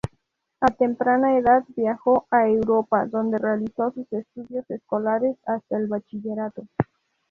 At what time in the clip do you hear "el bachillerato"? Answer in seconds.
5.77-6.63